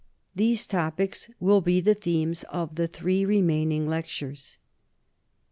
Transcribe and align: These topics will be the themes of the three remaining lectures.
These 0.33 0.65
topics 0.65 1.29
will 1.39 1.61
be 1.61 1.79
the 1.79 1.93
themes 1.93 2.41
of 2.45 2.73
the 2.75 2.87
three 2.87 3.23
remaining 3.23 3.87
lectures. 3.87 4.57